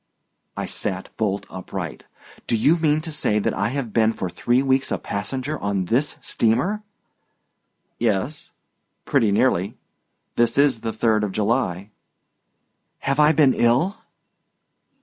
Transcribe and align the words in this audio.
I 0.57 0.65
sat 0.65 1.09
bolt 1.15 1.45
upright. 1.51 2.05
"Do 2.47 2.55
you 2.55 2.77
mean 2.79 3.01
to 3.01 3.11
say 3.11 3.37
that 3.37 3.53
I 3.53 3.67
have 3.67 3.93
been 3.93 4.13
for 4.13 4.31
three 4.31 4.63
weeks 4.63 4.91
a 4.91 4.97
passenger 4.97 5.59
on 5.59 5.85
this 5.85 6.17
steamer?" 6.21 6.81
"Yes, 7.99 8.49
pretty 9.05 9.31
nearly; 9.31 9.77
this 10.37 10.57
is 10.57 10.79
the 10.81 10.91
3d 10.91 11.21
of 11.21 11.31
July." 11.31 11.91
"Have 13.01 13.19
I 13.19 13.31
been 13.31 13.53
ill?" 13.53 13.99